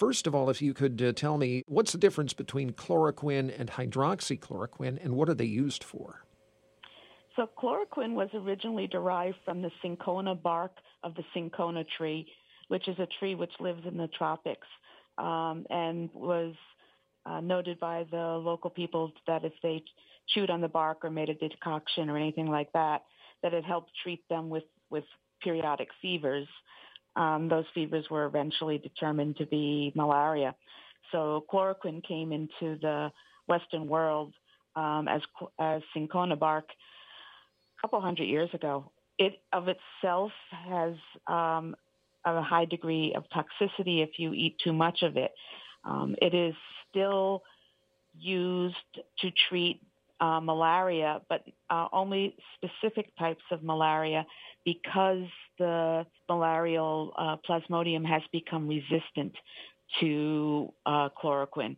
[0.00, 3.70] first of all, if you could uh, tell me what's the difference between chloroquine and
[3.70, 6.24] hydroxychloroquine, and what are they used for?
[7.36, 10.72] So, chloroquine was originally derived from the cinchona bark
[11.04, 12.26] of the cinchona tree,
[12.68, 14.66] which is a tree which lives in the tropics,
[15.18, 16.54] um, and was
[17.26, 19.82] uh, noted by the local people that if they
[20.30, 23.02] chewed on the bark or made a decoction or anything like that,
[23.42, 25.04] that it helped treat them with, with
[25.42, 26.48] periodic fevers.
[27.16, 30.54] Um, those fevers were eventually determined to be malaria.
[31.12, 33.10] So chloroquine came into the
[33.48, 34.32] Western world
[34.76, 35.20] um, as,
[35.58, 38.90] as cinchona bark a couple hundred years ago.
[39.18, 40.94] It of itself has
[41.26, 41.74] um,
[42.24, 45.32] a high degree of toxicity if you eat too much of it.
[45.84, 46.54] Um, it is
[46.88, 47.42] still
[48.18, 48.76] used
[49.20, 49.80] to treat
[50.20, 54.24] uh, malaria, but uh, only specific types of malaria
[54.64, 55.24] because
[55.58, 59.32] the malarial uh, plasmodium has become resistant
[60.00, 61.76] to uh, chloroquine.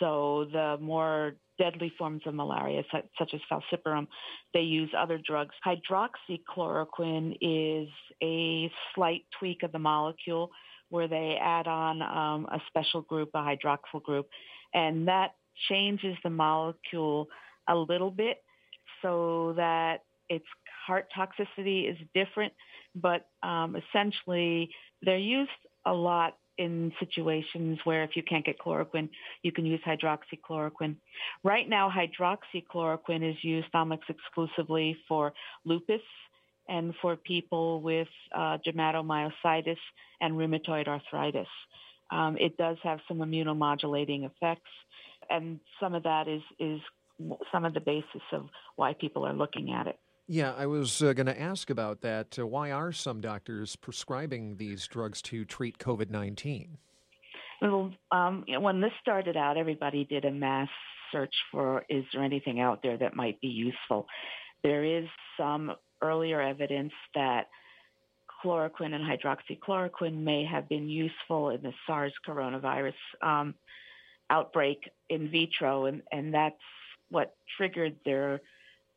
[0.00, 4.06] So the more deadly forms of malaria, such as falciparum,
[4.52, 5.54] they use other drugs.
[5.64, 7.88] Hydroxychloroquine is
[8.22, 10.50] a slight tweak of the molecule
[10.90, 14.28] where they add on um, a special group, a hydroxyl group,
[14.74, 15.32] and that
[15.68, 17.26] changes the molecule
[17.68, 18.38] a little bit
[19.02, 20.44] so that its
[20.86, 22.52] heart toxicity is different,
[22.94, 24.70] but um, essentially
[25.02, 25.50] they're used
[25.84, 29.08] a lot in situations where if you can't get chloroquine,
[29.42, 30.96] you can use hydroxychloroquine.
[31.44, 35.32] Right now, hydroxychloroquine is used almost exclusively for
[35.64, 36.00] lupus
[36.68, 39.76] and for people with uh, dermatomyositis
[40.20, 41.46] and rheumatoid arthritis.
[42.10, 44.70] Um, it does have some immunomodulating effects,
[45.28, 46.80] and some of that is, is
[47.52, 49.98] some of the basis of why people are looking at it.
[50.28, 52.36] Yeah, I was uh, going to ask about that.
[52.38, 56.78] Uh, why are some doctors prescribing these drugs to treat COVID 19?
[57.62, 60.68] Well, um, when this started out, everybody did a mass
[61.12, 64.06] search for is there anything out there that might be useful.
[64.62, 65.06] There is
[65.38, 65.72] some
[66.02, 67.48] earlier evidence that
[68.44, 73.54] chloroquine and hydroxychloroquine may have been useful in the SARS coronavirus um,
[74.28, 76.56] outbreak in vitro, and, and that's
[77.10, 78.40] what triggered their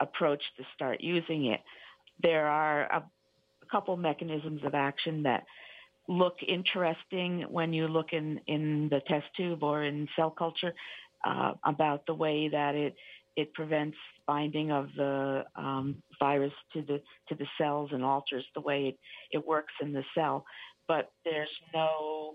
[0.00, 1.60] approach to start using it.
[2.22, 5.44] There are a, a couple mechanisms of action that
[6.08, 10.74] look interesting when you look in, in the test tube or in cell culture
[11.24, 12.94] uh, about the way that it
[13.34, 13.96] it prevents
[14.26, 18.98] binding of the um, virus to the to the cells and alters the way it,
[19.30, 20.44] it works in the cell.
[20.86, 22.34] But there's no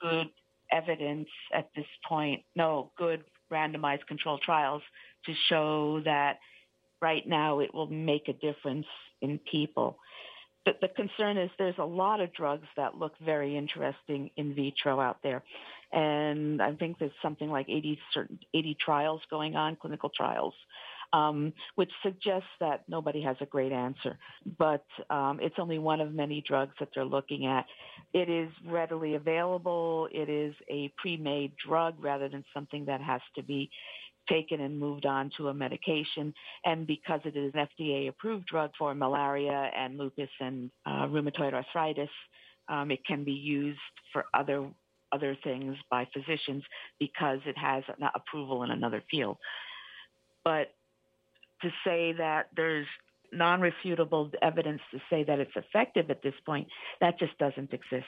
[0.00, 0.28] good
[0.72, 3.22] evidence at this point, no good
[3.52, 4.82] randomized controlled trials
[5.26, 6.38] to show that
[7.00, 8.86] right now it will make a difference
[9.20, 9.98] in people.
[10.64, 15.00] But the concern is there's a lot of drugs that look very interesting in vitro
[15.00, 15.42] out there.
[15.92, 20.52] And I think there's something like 80, certain, 80 trials going on, clinical trials,
[21.12, 24.18] um, which suggests that nobody has a great answer.
[24.58, 27.66] But um, it's only one of many drugs that they're looking at.
[28.12, 30.08] It is readily available.
[30.12, 33.70] It is a pre-made drug rather than something that has to be
[34.28, 36.34] taken and moved on to a medication.
[36.64, 41.54] And because it is an FDA approved drug for malaria and lupus and uh, rheumatoid
[41.54, 42.10] arthritis,
[42.68, 43.78] um, it can be used
[44.12, 44.68] for other
[45.10, 46.62] other things by physicians
[47.00, 49.38] because it has an approval in another field.
[50.44, 50.68] But
[51.62, 52.86] to say that there's
[53.32, 56.68] non-refutable evidence to say that it's effective at this point,
[57.00, 58.06] that just doesn't exist.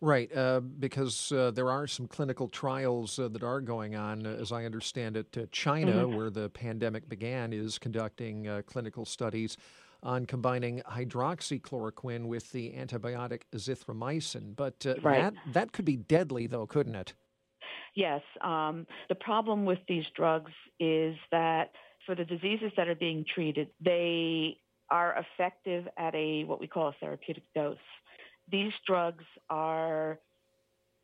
[0.00, 4.26] Right, uh, because uh, there are some clinical trials uh, that are going on.
[4.26, 6.16] Uh, as I understand it, uh, China, mm-hmm.
[6.16, 9.56] where the pandemic began, is conducting uh, clinical studies
[10.04, 14.54] on combining hydroxychloroquine with the antibiotic azithromycin.
[14.54, 15.20] But right.
[15.20, 17.14] that that could be deadly, though, couldn't it?
[17.96, 18.22] Yes.
[18.40, 21.72] Um, the problem with these drugs is that
[22.08, 24.56] for the diseases that are being treated, they
[24.90, 27.76] are effective at a what we call a therapeutic dose
[28.50, 30.18] these drugs are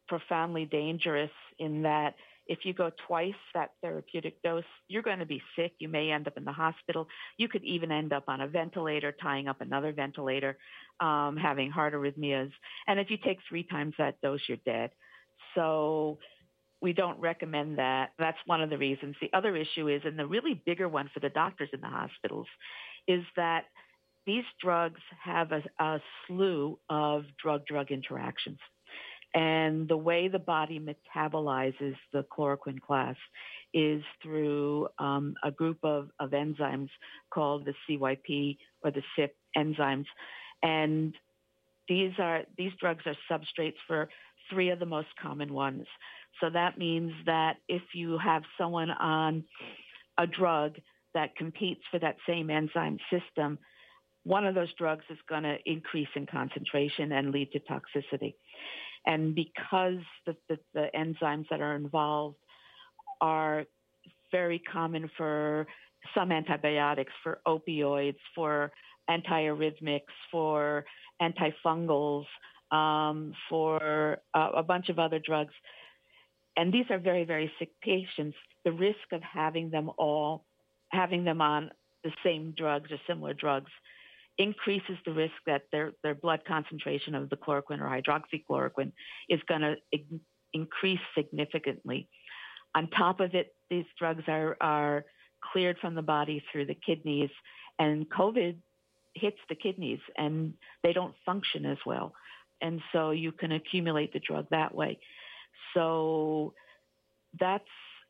[0.09, 2.15] profoundly dangerous in that
[2.47, 5.73] if you go twice that therapeutic dose, you're going to be sick.
[5.79, 7.09] You may end up in the hospital.
[7.39, 10.59] You could even end up on a ventilator, tying up another ventilator,
[11.01, 12.51] um, having heart arrhythmias.
[12.87, 14.91] And if you take three times that dose, you're dead.
[15.55, 16.19] So
[16.81, 18.11] we don't recommend that.
[18.19, 19.17] That's one of the reasons.
[19.21, 22.47] The other issue is, and the really bigger one for the doctors in the hospitals,
[23.09, 23.65] is that
[24.27, 28.59] these drugs have a, a slew of drug-drug interactions.
[29.35, 33.17] And the way the body metabolizes the chloroquine class
[33.73, 36.89] is through um, a group of, of enzymes
[37.31, 40.07] called the CYP or the CYP enzymes.
[40.63, 41.15] And
[41.89, 44.09] these are these drugs are substrates for
[44.51, 45.87] three of the most common ones.
[46.41, 49.45] So that means that if you have someone on
[50.19, 50.77] a drug
[51.15, 53.59] that competes for that same enzyme system,
[54.25, 58.35] one of those drugs is going to increase in concentration and lead to toxicity.
[59.07, 62.37] And because the, the, the enzymes that are involved
[63.21, 63.65] are
[64.33, 65.67] very common for
[66.15, 68.73] some antibiotics, for opioids, for
[69.09, 70.85] antiarrhythmics, for
[71.23, 72.25] antifungals,
[72.71, 75.55] um, for uh, a bunch of other drugs.
[76.57, 78.37] And these are very, very sick patients.
[78.65, 80.45] The risk of having them all,
[80.91, 81.71] having them on
[82.05, 83.71] the same drugs or similar drugs
[84.39, 88.93] increases the risk that their, their blood concentration of the chloroquine or hydroxychloroquine
[89.29, 89.77] is going to
[90.53, 92.09] increase significantly.
[92.75, 95.05] On top of it, these drugs are, are
[95.53, 97.31] cleared from the body through the kidneys,
[97.79, 98.57] and COVID
[99.15, 102.13] hits the kidneys and they don't function as well.
[102.61, 104.99] And so you can accumulate the drug that way.
[105.75, 106.55] So
[107.39, 107.65] that's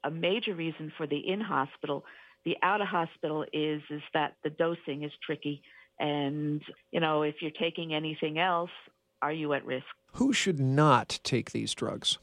[0.05, 2.05] a major reason for the in hospital.
[2.45, 5.63] The out of hospital is is that the dosing is tricky
[5.99, 8.71] and, you know, if you're taking anything else,
[9.23, 9.87] are you at risk?
[10.15, 12.19] Who should not take these drugs?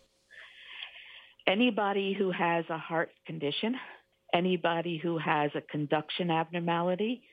[1.48, 3.76] Anybody who has a heart condition,
[4.34, 7.24] anybody who has a conduction abnormality,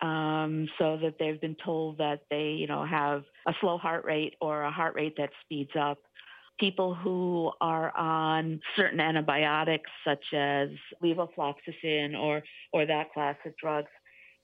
[0.00, 4.34] um, so that they've been told that they, you know, have a slow heart rate
[4.40, 5.98] or a heart rate that speeds up.
[6.58, 10.68] People who are on certain antibiotics, such as
[11.02, 13.90] levofloxacin or or that class of drugs,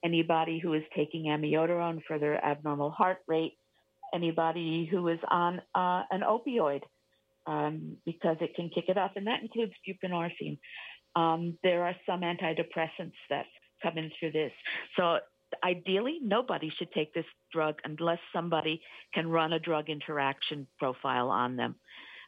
[0.04, 3.54] anybody who is taking amiodarone for their abnormal heart rate,
[4.14, 6.82] anybody who is on uh, an opioid
[7.46, 10.58] um, because it can kick it up, and that includes buprenorphine.
[11.16, 13.46] Um, there are some antidepressants that
[13.82, 14.52] come in through this.
[14.96, 15.18] So
[15.62, 18.80] ideally, nobody should take this drug unless somebody
[19.12, 21.76] can run a drug interaction profile on them.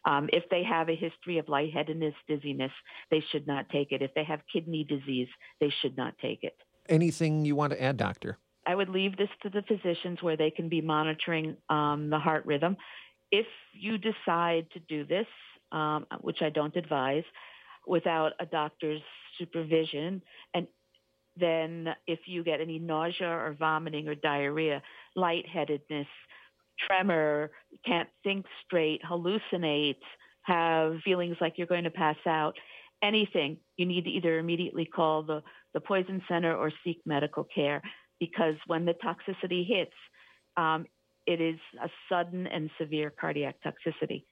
[0.07, 2.71] Um, if they have a history of lightheadedness, dizziness,
[3.11, 4.03] they should not take it.
[4.03, 5.29] If they have kidney disease,
[5.61, 6.57] they should not take it.
[6.89, 8.39] Anything you want to add, doctor?
[8.67, 12.47] I would leave this to the physicians where they can be monitoring um, the heart
[12.47, 12.77] rhythm.
[13.33, 15.27] If you decide to do this,
[15.73, 17.25] um, which I don't advise,
[17.87, 19.03] without a doctor's
[19.39, 20.23] supervision,
[20.55, 20.67] and
[21.39, 24.83] then if you get any nausea or vomiting or diarrhea,
[25.15, 26.07] lightheadedness,
[26.87, 27.51] tremor,
[27.85, 29.97] can't think straight, hallucinate,
[30.43, 32.57] have feelings like you're going to pass out,
[33.03, 35.43] anything, you need to either immediately call the,
[35.75, 37.83] the poison center or seek medical care
[38.21, 39.93] because when the toxicity hits,
[40.57, 40.87] um,
[41.27, 44.25] it is a sudden and severe cardiac toxicity.